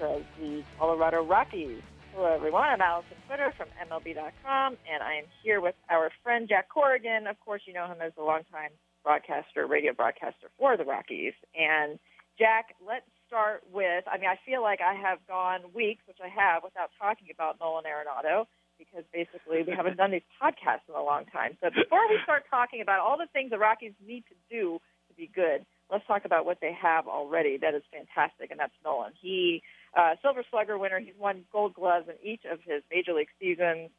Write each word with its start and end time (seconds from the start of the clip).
the 0.00 0.64
Colorado 0.78 1.22
Rockies. 1.22 1.82
Hello, 2.14 2.32
everyone. 2.32 2.64
I'm 2.64 2.80
Allison 2.80 3.20
Footer 3.28 3.52
from 3.52 3.68
MLB.com, 3.84 4.78
and 4.88 5.02
I 5.04 5.20
am 5.20 5.24
here 5.44 5.60
with 5.60 5.74
our 5.90 6.10
friend 6.24 6.48
Jack 6.48 6.70
Corrigan. 6.70 7.26
Of 7.26 7.38
course, 7.40 7.60
you 7.66 7.74
know 7.74 7.84
him 7.84 8.00
as 8.00 8.12
a 8.16 8.22
longtime 8.22 8.72
broadcaster, 9.04 9.66
radio 9.66 9.92
broadcaster 9.92 10.48
for 10.58 10.78
the 10.78 10.84
Rockies. 10.84 11.34
And 11.52 11.98
Jack, 12.38 12.76
let's 12.80 13.04
start 13.28 13.60
with 13.70 14.04
I 14.08 14.16
mean, 14.16 14.30
I 14.32 14.40
feel 14.48 14.62
like 14.62 14.80
I 14.80 14.94
have 14.96 15.18
gone 15.28 15.68
weeks, 15.74 16.00
which 16.08 16.24
I 16.24 16.32
have, 16.32 16.64
without 16.64 16.88
talking 16.98 17.28
about 17.28 17.60
Nolan 17.60 17.84
Arenado 17.84 18.46
because 18.78 19.04
basically 19.12 19.60
we 19.68 19.76
haven't 19.76 19.98
done 19.98 20.12
these 20.12 20.24
podcasts 20.40 20.88
in 20.88 20.96
a 20.96 21.04
long 21.04 21.28
time. 21.28 21.60
So 21.60 21.68
before 21.68 22.08
we 22.08 22.16
start 22.24 22.44
talking 22.48 22.80
about 22.80 23.00
all 23.00 23.18
the 23.20 23.28
things 23.34 23.50
the 23.50 23.58
Rockies 23.58 23.92
need 24.00 24.24
to 24.32 24.36
do 24.48 24.80
to 25.08 25.12
be 25.12 25.28
good, 25.28 25.68
let's 25.90 26.06
talk 26.06 26.24
about 26.24 26.44
what 26.44 26.58
they 26.60 26.72
have 26.80 27.06
already. 27.06 27.58
That 27.58 27.74
is 27.74 27.82
fantastic, 27.92 28.50
and 28.50 28.60
that's 28.60 28.72
Nolan. 28.84 29.12
He 29.20 29.62
uh, 29.96 30.14
Silver 30.22 30.44
Slugger 30.50 30.78
winner. 30.78 31.00
He's 31.00 31.14
won 31.18 31.44
Gold 31.52 31.74
Gloves 31.74 32.08
in 32.08 32.14
each 32.28 32.42
of 32.50 32.60
his 32.64 32.82
major 32.90 33.12
league 33.12 33.28
seasons. 33.40 33.90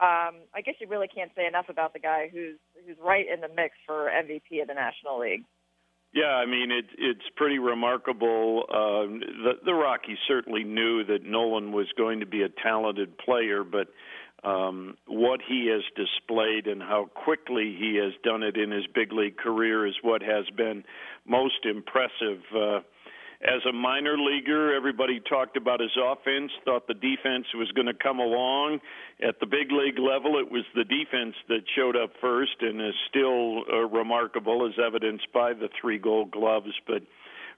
Um, 0.00 0.46
I 0.54 0.60
guess 0.64 0.74
you 0.80 0.86
really 0.86 1.08
can't 1.08 1.32
say 1.34 1.46
enough 1.46 1.68
about 1.68 1.92
the 1.92 1.98
guy 1.98 2.28
who's 2.32 2.58
who's 2.86 2.96
right 3.02 3.26
in 3.32 3.40
the 3.40 3.48
mix 3.48 3.74
for 3.86 4.10
MVP 4.10 4.62
of 4.62 4.68
the 4.68 4.74
National 4.74 5.18
League. 5.18 5.44
Yeah, 6.14 6.36
I 6.36 6.46
mean 6.46 6.70
it, 6.70 6.86
it's 6.96 7.28
pretty 7.36 7.58
remarkable. 7.58 8.64
Uh, 8.68 9.18
the, 9.44 9.52
the 9.64 9.74
Rockies 9.74 10.18
certainly 10.26 10.64
knew 10.64 11.04
that 11.04 11.24
Nolan 11.24 11.72
was 11.72 11.86
going 11.96 12.20
to 12.20 12.26
be 12.26 12.42
a 12.42 12.48
talented 12.48 13.18
player, 13.18 13.64
but 13.64 13.88
um, 14.44 14.96
what 15.06 15.40
he 15.46 15.66
has 15.72 15.82
displayed 15.96 16.66
and 16.66 16.80
how 16.80 17.08
quickly 17.24 17.76
he 17.78 17.96
has 18.02 18.12
done 18.22 18.42
it 18.42 18.56
in 18.56 18.70
his 18.70 18.86
big 18.94 19.12
league 19.12 19.36
career 19.36 19.86
is 19.86 19.94
what 20.02 20.22
has 20.22 20.44
been 20.56 20.84
most 21.26 21.64
impressive. 21.64 22.42
Uh, 22.54 22.80
as 23.40 23.62
a 23.68 23.72
minor 23.72 24.16
leaguer, 24.18 24.74
everybody 24.74 25.20
talked 25.20 25.56
about 25.56 25.78
his 25.80 25.96
offense, 25.96 26.50
thought 26.64 26.88
the 26.88 26.94
defense 26.94 27.46
was 27.54 27.70
going 27.72 27.86
to 27.86 27.94
come 27.94 28.18
along. 28.18 28.80
At 29.22 29.38
the 29.38 29.46
big 29.46 29.70
league 29.70 29.98
level, 29.98 30.40
it 30.40 30.50
was 30.50 30.64
the 30.74 30.82
defense 30.82 31.36
that 31.48 31.60
showed 31.76 31.96
up 31.96 32.10
first 32.20 32.56
and 32.60 32.80
is 32.80 32.94
still 33.08 33.62
uh, 33.72 33.86
remarkable, 33.86 34.66
as 34.66 34.74
evidenced 34.84 35.32
by 35.32 35.52
the 35.52 35.68
three 35.80 35.98
gold 35.98 36.32
gloves, 36.32 36.74
but 36.86 37.02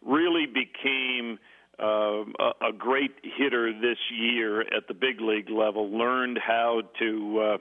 really 0.05 0.44
became 0.47 1.39
uh, 1.81 2.25
a, 2.39 2.69
a 2.69 2.73
great 2.77 3.12
hitter 3.23 3.73
this 3.73 3.98
year 4.12 4.61
at 4.61 4.89
the 4.89 4.95
big 4.95 5.20
league 5.20 5.50
level, 5.50 5.91
learned 5.91 6.39
how 6.45 6.83
to. 6.98 7.41
Uh, 7.41 7.59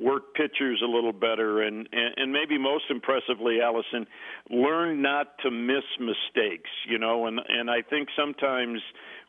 work 0.00 0.32
pitchers 0.34 0.80
a 0.80 0.86
little 0.86 1.12
better, 1.12 1.60
and, 1.60 1.88
and 1.90 2.14
and 2.16 2.32
maybe 2.32 2.56
most 2.56 2.84
impressively, 2.88 3.60
Allison, 3.60 4.06
learn 4.48 5.02
not 5.02 5.36
to 5.42 5.50
miss 5.50 5.82
mistakes. 5.98 6.70
You 6.88 6.98
know, 6.98 7.26
and 7.26 7.40
and 7.48 7.68
I 7.68 7.82
think 7.82 8.08
sometimes 8.16 8.80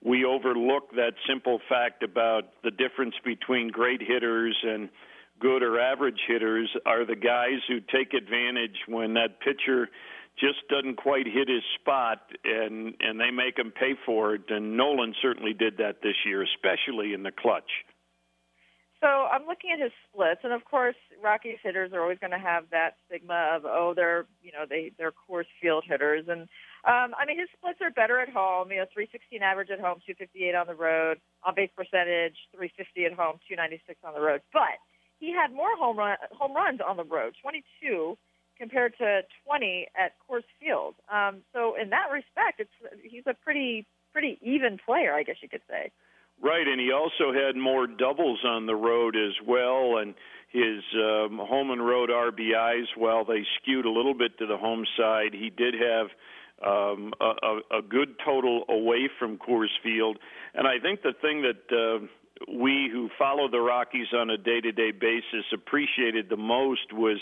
we 0.04 0.24
overlook 0.26 0.92
that 0.96 1.14
simple 1.28 1.60
fact 1.68 2.04
about 2.04 2.44
the 2.64 2.72
difference 2.72 3.16
between 3.26 3.70
great 3.70 4.02
hitters 4.02 4.56
and 4.64 4.90
good 5.40 5.64
or 5.64 5.80
average 5.80 6.20
hitters 6.28 6.70
are 6.86 7.06
the 7.06 7.16
guys 7.16 7.62
who 7.68 7.80
take 7.80 8.14
advantage 8.14 8.78
when 8.88 9.14
that 9.14 9.40
pitcher 9.40 9.90
just 10.40 10.68
doesn't 10.70 10.96
quite 10.96 11.26
hit 11.26 11.48
his 11.48 11.64
spot 11.80 12.22
and 12.44 12.96
and 13.00 13.20
they 13.20 13.32
make 13.32 13.58
him 13.58 13.72
pay 13.72 13.94
for 14.06 14.36
it 14.36 14.44
and 14.50 14.78
Nolan 14.78 15.14
certainly 15.22 15.54
did 15.54 15.78
that 15.78 16.02
this 16.02 16.16
year 16.26 16.44
especially 16.44 17.14
in 17.14 17.24
the 17.24 17.32
clutch. 17.32 17.70
So 19.00 19.08
I'm 19.08 19.48
looking 19.48 19.72
at 19.72 19.80
his 19.80 19.96
splits, 20.12 20.42
and 20.44 20.52
of 20.52 20.66
course, 20.66 20.96
Rockies 21.24 21.60
hitters 21.64 21.94
are 21.94 22.02
always 22.02 22.20
going 22.20 22.36
to 22.36 22.40
have 22.40 22.66
that 22.72 23.00
stigma 23.08 23.56
of 23.56 23.64
oh, 23.64 23.94
they're 23.96 24.28
you 24.44 24.52
know 24.52 24.66
they 24.70 24.92
they're 24.98 25.14
Coors 25.16 25.48
Field 25.62 25.86
hitters, 25.88 26.28
and 26.28 26.42
um, 26.84 27.16
I 27.16 27.24
mean 27.26 27.40
his 27.40 27.48
splits 27.56 27.80
are 27.80 27.92
better 27.92 28.20
at 28.20 28.28
home. 28.28 28.72
You 28.72 28.84
know, 28.84 28.92
316 28.92 29.42
average 29.42 29.70
at 29.72 29.80
home, 29.80 30.04
258 30.04 30.54
on 30.54 30.68
the 30.68 30.76
road, 30.76 31.24
on 31.48 31.56
base 31.56 31.72
percentage 31.72 32.36
350 32.52 33.06
at 33.08 33.16
home, 33.16 33.40
296 33.48 34.04
on 34.04 34.14
the 34.14 34.20
road. 34.20 34.44
But 34.52 34.84
he 35.24 35.32
had 35.32 35.56
more 35.56 35.72
home 35.80 35.96
run 35.96 36.18
home 36.36 36.52
runs 36.52 36.82
on 36.84 36.98
the 36.98 37.08
road, 37.08 37.40
22 37.40 38.20
compared 38.60 38.98
to 38.98 39.22
20 39.46 39.88
at 39.98 40.14
Coors 40.30 40.44
Field. 40.60 40.96
Um, 41.12 41.42
so 41.54 41.76
in 41.82 41.90
that 41.90 42.08
respect, 42.12 42.60
it's 42.60 43.04
he's 43.04 43.24
a 43.28 43.34
pretty 43.34 43.86
pretty 44.12 44.38
even 44.42 44.78
player, 44.86 45.14
I 45.14 45.24
guess 45.24 45.38
you 45.42 45.50
could 45.50 45.62
say. 45.70 45.92
Right, 46.42 46.68
and 46.68 46.80
he 46.80 46.92
also 46.92 47.34
had 47.34 47.58
more 47.58 47.86
doubles 47.86 48.40
on 48.46 48.66
the 48.66 48.76
road 48.76 49.16
as 49.16 49.34
well, 49.46 49.98
and 49.98 50.16
his 50.52 50.82
um, 50.96 51.38
home 51.38 51.70
and 51.70 51.86
road 51.86 52.10
RBIs, 52.10 52.96
while 52.96 53.26
they 53.26 53.46
skewed 53.62 53.86
a 53.86 53.90
little 53.90 54.14
bit 54.14 54.38
to 54.40 54.48
the 54.48 54.58
home 54.58 54.86
side, 54.98 55.34
he 55.34 55.50
did 55.50 55.76
have 55.76 56.08
um, 56.66 57.14
a, 57.20 57.78
a 57.80 57.82
good 57.82 58.16
total 58.24 58.64
away 58.70 59.10
from 59.20 59.38
Coors 59.38 59.68
Field. 59.84 60.18
And 60.54 60.66
I 60.66 60.80
think 60.80 61.02
the 61.02 61.14
thing 61.22 61.44
that 61.44 61.76
uh, 61.76 62.06
we 62.48 62.90
who 62.92 63.10
follow 63.18 63.50
the 63.50 63.60
Rockies 63.60 64.08
on 64.14 64.30
a 64.30 64.38
day-to-day 64.38 64.92
basis 64.92 65.46
appreciated 65.54 66.30
the 66.30 66.38
most 66.38 66.94
was 66.94 67.20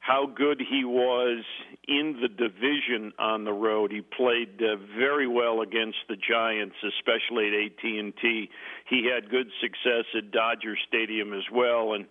how 0.00 0.26
good 0.26 0.60
he 0.60 0.84
was 0.84 1.44
in 1.88 2.20
the 2.22 2.28
division 2.28 3.12
on 3.18 3.44
the 3.44 3.52
road. 3.52 3.90
He 3.90 4.02
played 4.02 4.60
uh, 4.62 4.76
very 4.96 5.26
well 5.26 5.62
against 5.62 5.98
the 6.08 6.16
Giants, 6.16 6.76
especially 6.82 7.48
at 7.48 7.54
AT&T. 7.54 8.50
He 8.88 9.10
had 9.12 9.30
good 9.30 9.48
success 9.60 10.04
at 10.16 10.30
Dodger 10.30 10.76
Stadium 10.88 11.32
as 11.32 11.44
well 11.52 11.94
and 11.94 12.06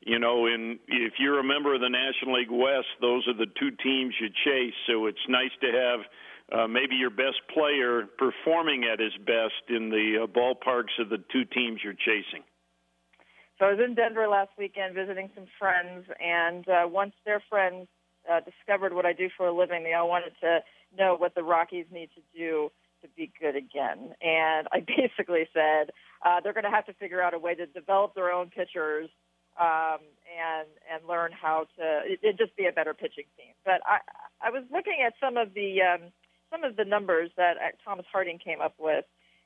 you 0.00 0.18
know, 0.18 0.46
in 0.46 0.78
if 0.86 1.14
you're 1.18 1.40
a 1.40 1.44
member 1.44 1.74
of 1.74 1.80
the 1.80 1.88
National 1.88 2.38
League 2.38 2.50
West, 2.50 2.86
those 3.00 3.26
are 3.26 3.34
the 3.34 3.50
two 3.58 3.70
teams 3.82 4.14
you 4.20 4.28
chase. 4.44 4.74
So 4.86 5.06
it's 5.06 5.18
nice 5.28 5.50
to 5.60 5.72
have 5.72 6.60
uh, 6.60 6.68
maybe 6.68 6.94
your 6.94 7.10
best 7.10 7.40
player 7.52 8.06
performing 8.16 8.84
at 8.84 9.00
his 9.00 9.12
best 9.26 9.68
in 9.68 9.90
the 9.90 10.24
uh, 10.24 10.26
ballparks 10.26 10.96
of 11.00 11.10
the 11.10 11.18
two 11.32 11.44
teams 11.44 11.80
you're 11.82 11.94
chasing. 11.94 12.42
So 13.58 13.66
I 13.66 13.72
was 13.72 13.80
in 13.84 13.94
Denver 13.94 14.28
last 14.28 14.50
weekend 14.56 14.94
visiting 14.94 15.30
some 15.34 15.46
friends, 15.58 16.06
and 16.20 16.68
uh, 16.68 16.86
once 16.86 17.14
their 17.24 17.42
friends 17.50 17.88
uh, 18.30 18.40
discovered 18.40 18.94
what 18.94 19.04
I 19.04 19.12
do 19.12 19.28
for 19.36 19.48
a 19.48 19.52
living, 19.52 19.82
they 19.82 19.94
all 19.94 20.08
wanted 20.08 20.32
to 20.42 20.60
know 20.96 21.16
what 21.16 21.34
the 21.34 21.42
Rockies 21.42 21.86
need 21.90 22.10
to 22.14 22.22
do 22.38 22.70
to 23.02 23.08
be 23.16 23.32
good 23.40 23.56
again. 23.56 24.14
And 24.22 24.68
I 24.72 24.80
basically 24.86 25.48
said 25.52 25.90
uh, 26.24 26.40
they're 26.40 26.52
going 26.52 26.64
to 26.64 26.70
have 26.70 26.86
to 26.86 26.92
figure 26.94 27.20
out 27.20 27.34
a 27.34 27.38
way 27.38 27.54
to 27.54 27.66
develop 27.66 28.14
their 28.14 28.30
own 28.30 28.50
pitchers 28.50 29.10
um, 29.58 29.98
and 30.30 30.68
and 30.86 31.06
learn 31.08 31.32
how 31.32 31.66
to 31.78 32.00
it, 32.04 32.20
it 32.22 32.38
just 32.38 32.56
be 32.56 32.66
a 32.66 32.72
better 32.72 32.94
pitching 32.94 33.24
team. 33.36 33.54
But 33.64 33.82
I 33.84 33.98
I 34.40 34.50
was 34.50 34.62
looking 34.72 35.02
at 35.04 35.14
some 35.20 35.36
of 35.36 35.54
the 35.54 35.82
um, 35.82 36.12
some 36.50 36.62
of 36.62 36.76
the 36.76 36.84
numbers 36.84 37.30
that 37.36 37.56
uh, 37.56 37.74
Thomas 37.84 38.06
Harding 38.10 38.38
came 38.38 38.60
up 38.60 38.74
with 38.78 39.04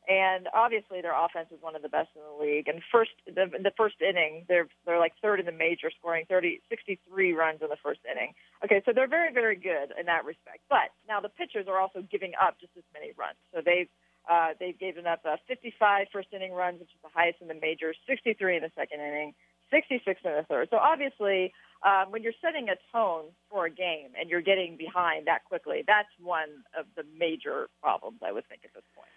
and 0.09 0.49
obviously 0.53 1.01
their 1.01 1.15
offense 1.15 1.49
is 1.55 1.63
one 1.63 1.77
of 1.77 1.83
the 1.83 1.89
best 1.89 2.11
in 2.17 2.23
the 2.23 2.45
league. 2.45 2.67
And 2.67 2.83
first, 2.91 3.13
the, 3.27 3.47
the 3.47 3.73
first 3.77 3.97
inning, 4.03 4.45
they're 4.49 4.67
they're 4.85 4.99
like 4.99 5.13
third 5.23 5.39
in 5.39 5.47
the 5.47 5.53
major, 5.53 5.91
scoring 5.99 6.27
30, 6.29 6.61
63 6.69 7.33
runs 7.33 7.63
in 7.63 7.69
the 7.69 7.79
first 7.83 8.01
inning. 8.11 8.35
Okay, 8.65 8.83
so 8.85 8.93
they're 8.93 9.09
very 9.09 9.33
very 9.33 9.57
good 9.57 9.95
in 9.99 10.07
that 10.07 10.25
respect. 10.25 10.61
But 10.69 10.91
now 11.07 11.21
the 11.21 11.29
pitchers 11.29 11.67
are 11.69 11.79
also 11.79 12.03
giving 12.03 12.33
up 12.41 12.59
just 12.61 12.73
as 12.77 12.85
many 12.93 13.13
runs. 13.17 13.39
So 13.55 13.63
they've 13.65 13.89
uh, 14.29 14.55
they've 14.59 14.79
given 14.79 15.07
up 15.07 15.21
uh, 15.25 15.37
55 15.47 16.07
first 16.13 16.29
inning 16.33 16.53
runs, 16.53 16.81
which 16.81 16.91
is 16.91 17.03
the 17.03 17.11
highest 17.13 17.41
in 17.41 17.49
the 17.49 17.59
majors, 17.59 17.97
63 18.09 18.57
in 18.57 18.63
the 18.63 18.71
second 18.75 19.01
inning, 19.01 19.35
66 19.71 20.21
in 20.25 20.33
the 20.33 20.45
third. 20.49 20.69
So 20.71 20.79
obviously, 20.79 21.53
um, 21.83 22.11
when 22.11 22.23
you're 22.23 22.37
setting 22.41 22.69
a 22.69 22.77
tone 22.95 23.35
for 23.51 23.67
a 23.67 23.71
game 23.71 24.15
and 24.19 24.31
you're 24.31 24.43
getting 24.43 24.77
behind 24.77 25.27
that 25.27 25.45
quickly, 25.45 25.83
that's 25.87 26.11
one 26.21 26.63
of 26.79 26.87
the 26.97 27.03
major 27.19 27.69
problems 27.83 28.21
I 28.25 28.31
would 28.31 28.47
think 28.47 28.63
at 28.65 28.75
this 28.75 28.87
point. 28.95 29.11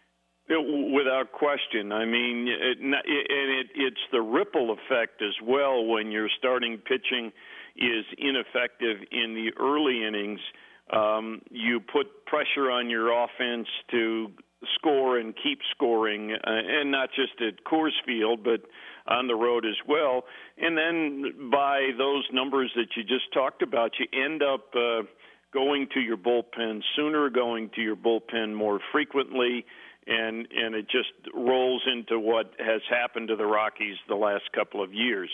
Without 0.48 1.32
question. 1.32 1.92
I 1.92 2.06
mean, 2.06 2.48
it, 2.48 2.78
and 2.80 2.94
it, 2.94 3.68
it's 3.74 4.02
the 4.12 4.22
ripple 4.22 4.72
effect 4.72 5.24
as 5.24 5.34
well 5.44 5.84
when 5.86 6.12
your 6.12 6.30
starting 6.38 6.78
pitching 6.78 7.32
is 7.76 8.06
ineffective 8.20 8.98
in 9.12 9.34
the 9.34 9.52
early 9.60 10.06
innings. 10.06 10.40
Um, 10.94 11.42
you 11.50 11.80
put 11.80 12.26
pressure 12.28 12.70
on 12.70 12.92
your 12.92 13.10
offense 13.24 13.68
to 13.90 14.28
score 14.78 15.18
and 15.18 15.34
keep 15.42 15.60
scoring, 15.72 16.34
uh, 16.34 16.38
and 16.46 16.92
not 16.92 17.10
just 17.16 17.42
at 17.42 17.64
Coors 17.66 17.98
Field, 18.06 18.44
but 18.44 18.62
on 19.08 19.26
the 19.28 19.36
road 19.36 19.66
as 19.66 19.78
well. 19.88 20.26
And 20.60 20.78
then 20.78 21.50
by 21.52 21.90
those 21.98 22.24
numbers 22.32 22.72
that 22.76 22.96
you 22.96 23.04
just 23.04 23.34
talked 23.34 23.64
about, 23.64 23.94
you 24.00 24.06
end 24.14 24.44
up 24.44 24.76
uh, 24.76 25.08
going 25.52 25.88
to 25.96 26.02
your 26.02 26.18
bullpen 26.18 26.82
sooner, 26.96 27.32
going 27.32 27.72
to 27.76 27.82
your 27.82 27.96
bullpen 27.96 28.54
more 28.54 28.80
frequently 28.92 29.66
and 30.08 30.48
and 30.52 30.76
it 30.76 30.86
just 30.90 31.10
rolls 31.34 31.82
into 31.92 32.20
what 32.20 32.54
has 32.60 32.82
happened 32.90 33.30
to 33.30 33.36
the 33.36 33.46
Rockies 33.46 33.98
the 34.08 34.16
last 34.16 34.44
couple 34.54 34.84
of 34.84 34.94
years. 34.94 35.30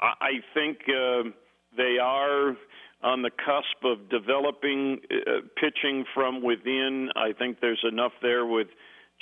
I, 0.00 0.12
I 0.20 0.32
think 0.54 0.78
uh, 0.88 1.30
they 1.76 1.98
are 2.02 2.56
on 3.02 3.22
the 3.22 3.30
cusp 3.30 3.84
of 3.84 4.08
developing 4.10 5.00
uh, 5.10 5.40
pitching 5.56 6.04
from 6.14 6.42
within. 6.42 7.10
I 7.14 7.32
think 7.32 7.60
there's 7.60 7.84
enough 7.88 8.12
there 8.22 8.44
with 8.44 8.68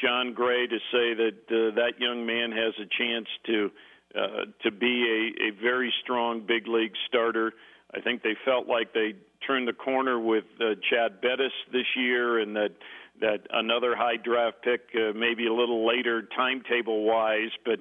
Jon 0.01 0.33
Gray 0.33 0.67
to 0.67 0.79
say 0.93 1.15
that 1.15 1.37
uh, 1.51 1.75
that 1.75 1.93
young 1.99 2.27
man 2.27 2.53
has 2.53 2.75
a 2.81 2.89
chance 2.99 3.27
to 3.47 3.71
uh, 4.15 4.45
to 4.63 4.71
be 4.71 5.33
a, 5.39 5.49
a 5.49 5.63
very 5.63 5.93
strong 6.03 6.41
big 6.47 6.67
league 6.67 6.95
starter. 7.07 7.53
I 7.95 8.01
think 8.01 8.23
they 8.23 8.37
felt 8.45 8.67
like 8.67 8.93
they 8.93 9.15
turned 9.47 9.69
the 9.69 9.73
corner 9.73 10.19
with 10.19 10.45
uh, 10.61 10.75
Chad 10.91 11.21
Bettis 11.21 11.53
this 11.73 11.87
year, 11.97 12.39
and 12.41 12.57
that 12.57 12.73
that 13.21 13.47
another 13.53 13.95
high 13.97 14.17
draft 14.17 14.63
pick, 14.63 14.83
uh, 14.95 15.13
maybe 15.15 15.47
a 15.47 15.53
little 15.53 15.87
later 15.87 16.23
timetable 16.37 17.05
wise, 17.05 17.51
but 17.65 17.81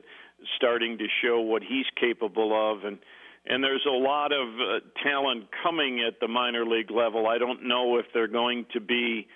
starting 0.55 0.97
to 0.97 1.05
show 1.23 1.39
what 1.41 1.63
he's 1.63 1.85
capable 1.99 2.51
of, 2.53 2.83
and 2.83 2.99
and 3.47 3.63
there's 3.63 3.85
a 3.87 3.95
lot 3.95 4.31
of 4.31 4.47
uh, 4.55 4.79
talent 5.03 5.45
coming 5.63 6.03
at 6.05 6.19
the 6.19 6.27
minor 6.27 6.65
league 6.65 6.89
level. 6.89 7.27
I 7.27 7.37
don't 7.37 7.67
know 7.67 7.97
if 7.97 8.07
they're 8.11 8.27
going 8.27 8.65
to 8.73 8.79
be 8.79 9.27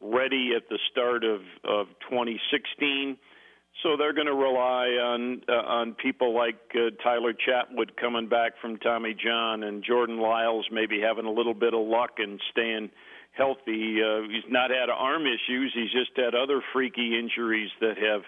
ready 0.00 0.50
at 0.56 0.68
the 0.68 0.78
start 0.90 1.24
of 1.24 1.40
of 1.64 1.86
2016 2.10 3.16
so 3.82 3.96
they're 3.98 4.12
going 4.12 4.26
to 4.26 4.34
rely 4.34 4.86
on 5.02 5.42
uh, 5.48 5.52
on 5.52 5.94
people 5.94 6.34
like 6.34 6.58
uh, 6.74 6.90
Tyler 7.02 7.32
Chatwood 7.32 7.96
coming 8.00 8.28
back 8.28 8.52
from 8.60 8.76
Tommy 8.78 9.14
John 9.14 9.62
and 9.64 9.82
Jordan 9.82 10.20
Lyles 10.20 10.66
maybe 10.70 11.00
having 11.00 11.26
a 11.26 11.30
little 11.30 11.54
bit 11.54 11.74
of 11.74 11.86
luck 11.86 12.12
and 12.18 12.40
staying 12.50 12.90
healthy. 13.36 14.00
Uh, 14.02 14.22
he's 14.30 14.48
not 14.48 14.70
had 14.70 14.90
arm 14.90 15.22
issues. 15.26 15.72
He's 15.74 15.92
just 15.92 16.16
had 16.16 16.34
other 16.34 16.62
freaky 16.72 17.18
injuries 17.18 17.70
that 17.80 17.96
have 17.98 18.22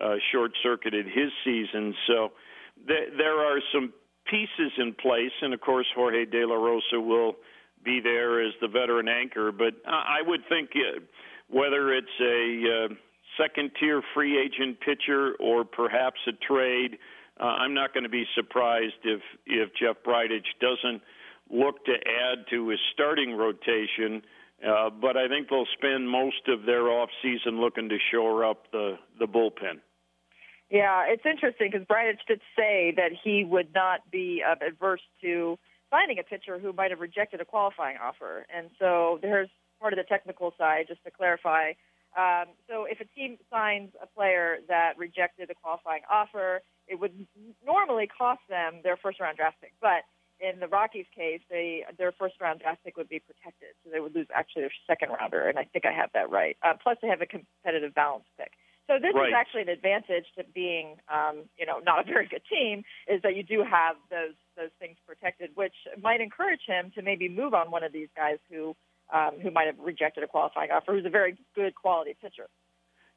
uh, 0.00 0.16
short-circuited 0.32 1.06
his 1.06 1.30
season. 1.44 1.94
So 2.06 2.32
th- 2.86 3.10
there 3.16 3.38
are 3.38 3.60
some 3.72 3.92
pieces 4.26 4.72
in 4.78 4.94
place, 4.94 5.32
and 5.40 5.54
of 5.54 5.60
course 5.60 5.86
Jorge 5.94 6.24
De 6.26 6.46
La 6.46 6.54
Rosa 6.54 7.00
will 7.00 7.34
be 7.84 8.00
there 8.02 8.44
as 8.44 8.52
the 8.60 8.68
veteran 8.68 9.08
anchor. 9.08 9.52
But 9.52 9.74
I 9.86 10.20
would 10.26 10.40
think 10.48 10.70
uh, 10.74 11.00
whether 11.48 11.92
it's 11.94 12.06
a 12.20 12.90
uh, 12.90 12.94
second 13.38 13.70
tier 13.80 14.02
free 14.14 14.38
agent 14.38 14.78
pitcher 14.80 15.34
or 15.40 15.64
perhaps 15.64 16.20
a 16.26 16.32
trade. 16.46 16.98
Uh, 17.40 17.44
I'm 17.44 17.74
not 17.74 17.94
going 17.94 18.04
to 18.04 18.10
be 18.10 18.24
surprised 18.34 19.00
if 19.04 19.20
if 19.46 19.70
Jeff 19.80 19.96
Bridich 20.04 20.50
doesn't 20.60 21.02
look 21.50 21.84
to 21.86 21.92
add 21.92 22.44
to 22.50 22.68
his 22.68 22.80
starting 22.92 23.34
rotation. 23.34 24.22
Uh, 24.66 24.90
but 24.90 25.16
I 25.16 25.28
think 25.28 25.48
they'll 25.48 25.70
spend 25.76 26.08
most 26.10 26.48
of 26.48 26.66
their 26.66 26.88
off 26.88 27.10
season 27.22 27.60
looking 27.60 27.88
to 27.90 27.98
shore 28.10 28.44
up 28.44 28.70
the 28.72 28.96
the 29.18 29.26
bullpen. 29.26 29.80
Yeah, 30.70 31.04
it's 31.06 31.24
interesting 31.24 31.70
because 31.72 31.86
Bridich 31.86 32.26
did 32.26 32.40
say 32.56 32.92
that 32.96 33.10
he 33.24 33.44
would 33.44 33.72
not 33.74 34.10
be 34.10 34.42
uh, 34.46 34.56
adverse 34.66 35.00
to 35.22 35.58
finding 35.90 36.18
a 36.18 36.22
pitcher 36.22 36.58
who 36.58 36.72
might 36.72 36.90
have 36.90 37.00
rejected 37.00 37.40
a 37.40 37.44
qualifying 37.44 37.96
offer, 38.02 38.46
and 38.54 38.68
so 38.78 39.18
there's 39.22 39.48
part 39.80 39.92
of 39.92 39.96
the 39.96 40.04
technical 40.04 40.52
side. 40.58 40.86
Just 40.88 41.04
to 41.04 41.10
clarify, 41.10 41.72
um, 42.16 42.46
so 42.68 42.84
if 42.84 43.00
a 43.00 43.04
team 43.04 43.38
signs 43.50 43.90
a 44.02 44.06
player 44.06 44.58
that 44.68 44.98
rejected 44.98 45.50
a 45.50 45.54
qualifying 45.54 46.02
offer, 46.10 46.62
it 46.86 46.98
would 46.98 47.26
normally 47.64 48.06
cost 48.06 48.40
them 48.48 48.80
their 48.82 48.96
first 48.96 49.20
round 49.20 49.36
draft 49.36 49.56
pick. 49.60 49.72
But 49.80 50.04
in 50.40 50.60
the 50.60 50.68
Rockies' 50.68 51.06
case, 51.14 51.40
they 51.50 51.84
their 51.98 52.12
first 52.12 52.34
round 52.40 52.60
draft 52.60 52.84
pick 52.84 52.96
would 52.96 53.08
be 53.08 53.20
protected, 53.20 53.74
so 53.84 53.90
they 53.90 54.00
would 54.00 54.14
lose 54.14 54.27
actually 54.38 54.62
their 54.62 54.72
second 54.86 55.10
rounder, 55.10 55.48
and 55.48 55.58
I 55.58 55.64
think 55.64 55.84
I 55.84 55.92
have 55.92 56.10
that 56.14 56.30
right. 56.30 56.56
Uh, 56.62 56.74
plus, 56.80 56.96
they 57.02 57.08
have 57.08 57.20
a 57.20 57.26
competitive 57.26 57.94
balance 57.94 58.24
pick. 58.38 58.52
So 58.88 58.94
this 58.96 59.12
right. 59.14 59.28
is 59.28 59.34
actually 59.36 59.62
an 59.62 59.68
advantage 59.68 60.24
to 60.38 60.44
being, 60.54 60.96
um, 61.12 61.44
you 61.58 61.66
know, 61.66 61.78
not 61.84 62.00
a 62.00 62.04
very 62.04 62.26
good 62.26 62.40
team, 62.48 62.84
is 63.06 63.20
that 63.22 63.36
you 63.36 63.42
do 63.42 63.62
have 63.62 63.96
those 64.10 64.34
those 64.56 64.70
things 64.80 64.96
protected, 65.06 65.50
which 65.54 65.74
might 66.02 66.20
encourage 66.20 66.64
him 66.66 66.90
to 66.94 67.02
maybe 67.02 67.28
move 67.28 67.52
on 67.52 67.70
one 67.70 67.84
of 67.84 67.92
these 67.92 68.08
guys 68.16 68.38
who 68.50 68.74
um, 69.12 69.40
who 69.42 69.50
might 69.50 69.66
have 69.66 69.78
rejected 69.78 70.24
a 70.24 70.26
qualifying 70.26 70.70
offer, 70.70 70.92
who's 70.92 71.06
a 71.06 71.10
very 71.10 71.36
good 71.54 71.74
quality 71.74 72.16
pitcher. 72.20 72.48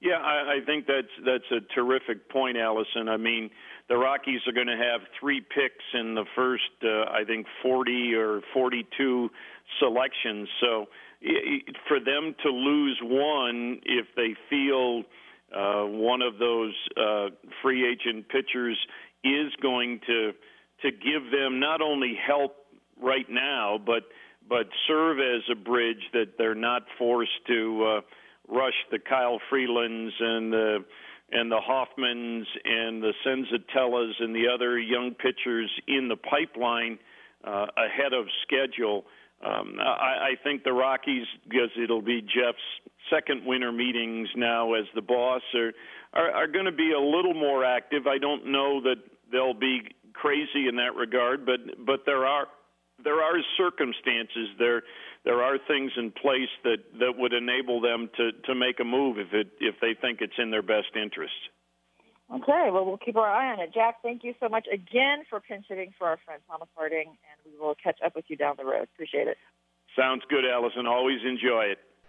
Yeah, 0.02 0.18
I, 0.18 0.58
I 0.58 0.66
think 0.66 0.88
that's 0.88 1.14
that's 1.24 1.50
a 1.52 1.62
terrific 1.74 2.28
point, 2.30 2.58
Allison. 2.58 3.08
I 3.08 3.18
mean, 3.18 3.52
the 3.88 3.98
Rockies 3.98 4.42
are 4.48 4.54
going 4.54 4.68
to 4.68 4.78
have 4.78 5.02
three 5.20 5.42
picks 5.42 5.86
in 5.94 6.16
the 6.16 6.26
first, 6.36 6.74
uh, 6.84 7.12
I 7.12 7.24
think, 7.26 7.46
40 7.62 8.16
or 8.16 8.42
42 8.52 9.30
selections. 9.80 10.50
So 10.60 10.88
for 11.88 12.00
them 12.00 12.36
to 12.44 12.50
lose 12.50 13.00
one, 13.04 13.80
if 13.86 14.08
they 14.16 14.36
feel 14.50 15.04
uh, 15.56 15.86
one 15.86 16.22
of 16.22 16.40
those 16.40 16.74
uh, 16.98 17.28
free 17.62 17.88
agent 17.88 18.28
pitchers 18.30 18.78
is 19.24 19.52
going 19.62 20.00
to 20.08 20.32
to 20.82 20.92
give 20.92 21.32
them 21.32 21.60
not 21.60 21.82
only 21.82 22.16
help 22.16 22.56
right 23.02 23.30
now, 23.30 23.80
but 23.84 24.04
but 24.50 24.68
serve 24.88 25.20
as 25.20 25.44
a 25.52 25.56
bridge 25.56 26.10
that 26.14 26.38
they're 26.38 26.56
not 26.56 26.84
forced 26.98 27.46
to 27.48 27.86
uh, 27.86 28.02
rush 28.54 28.74
the 28.92 29.00
Kyle 29.00 29.40
Freelands 29.52 30.12
and 30.20 30.52
the 30.52 30.86
and 31.32 31.52
the 31.52 31.60
Hoffmans 31.60 32.44
and 32.66 33.02
the 33.02 33.14
Senzatelas 33.26 34.14
and 34.20 34.36
the 34.36 34.48
other 34.54 34.78
young 34.78 35.14
pitchers 35.14 35.72
in 35.88 36.10
the 36.10 36.18
pipeline 36.18 37.00
uh, 37.44 37.68
ahead 37.78 38.14
of 38.14 38.26
schedule. 38.44 39.06
Um, 39.44 39.78
I, 39.80 40.32
I 40.32 40.44
think 40.44 40.64
the 40.64 40.74
Rockies, 40.74 41.26
because 41.50 41.70
it'll 41.82 42.02
be 42.02 42.22
Jeff's 42.22 42.60
second 43.10 43.46
winter 43.46 43.72
meetings 43.72 44.30
now 44.36 44.74
as 44.74 44.86
the 44.94 45.02
boss, 45.02 45.42
are 45.56 45.72
are, 46.14 46.32
are 46.32 46.48
going 46.48 46.66
to 46.66 46.72
be 46.72 46.92
a 46.92 47.00
little 47.00 47.34
more 47.34 47.66
active. 47.66 48.06
I 48.06 48.18
don't 48.18 48.52
know 48.52 48.82
that 48.82 48.98
they'll 49.32 49.54
be 49.54 49.82
crazy 50.14 50.68
in 50.68 50.76
that 50.76 50.96
regard, 50.96 51.46
but 51.46 51.60
but 51.86 52.02
there 52.06 52.26
are 52.26 52.48
there 53.04 53.22
are 53.22 53.38
circumstances 53.58 54.50
there 54.60 54.84
there 55.26 55.42
are 55.42 55.58
things 55.68 55.92
in 55.98 56.12
place 56.12 56.50
that 56.64 56.78
that 57.00 57.14
would 57.18 57.34
enable 57.34 57.82
them 57.82 58.10
to 58.18 58.32
to 58.46 58.56
make 58.56 58.80
a 58.80 58.84
move 58.84 59.18
if 59.18 59.34
it 59.34 59.48
if 59.60 59.76
they 59.82 59.96
think 60.00 60.22
it's 60.22 60.38
in 60.38 60.52
their 60.52 60.62
best 60.62 60.96
interest. 60.96 61.34
Okay, 62.34 62.70
well 62.72 62.86
we'll 62.86 62.98
keep 62.98 63.18
our 63.18 63.30
eye 63.30 63.52
on 63.52 63.60
it. 63.60 63.74
Jack, 63.74 63.98
thank 64.02 64.24
you 64.24 64.34
so 64.40 64.48
much 64.48 64.66
again 64.72 65.24
for 65.30 65.42
pinch 65.42 65.66
hitting 65.68 65.94
for 65.98 66.08
our 66.08 66.18
friend 66.24 66.42
Thomas 66.50 66.70
Harding, 66.76 67.08
and 67.08 67.38
we 67.46 67.60
will 67.60 67.76
catch 67.76 68.00
up 68.06 68.16
with 68.16 68.26
you 68.30 68.38
down 68.38 68.56
the 68.58 68.64
road. 68.64 68.88
Appreciate 68.94 69.28
it. 69.28 69.38
Sounds 70.00 70.24
good, 70.30 70.46
Allison. 70.46 70.88
Always 70.88 71.20
enjoy 71.28 71.66
it. 71.76 71.80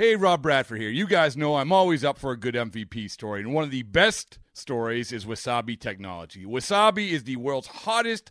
Hey, 0.00 0.14
Rob 0.14 0.42
Bradford 0.42 0.80
here. 0.80 0.90
You 0.90 1.08
guys 1.08 1.36
know 1.36 1.56
I'm 1.56 1.72
always 1.72 2.04
up 2.04 2.18
for 2.18 2.30
a 2.30 2.36
good 2.36 2.54
MVP 2.54 3.10
story, 3.10 3.40
and 3.40 3.52
one 3.52 3.64
of 3.64 3.72
the 3.72 3.82
best 3.82 4.38
stories 4.52 5.10
is 5.10 5.24
Wasabi 5.24 5.76
Technology. 5.76 6.44
Wasabi 6.44 7.10
is 7.10 7.24
the 7.24 7.34
world's 7.34 7.66
hottest 7.66 8.30